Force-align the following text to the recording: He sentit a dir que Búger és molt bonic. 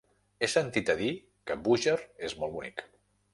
He 0.45 0.47
sentit 0.53 0.89
a 0.93 0.95
dir 1.01 1.09
que 1.51 1.59
Búger 1.67 1.95
és 2.31 2.35
molt 2.41 2.57
bonic. 2.57 2.85